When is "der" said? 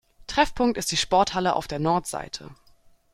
1.67-1.77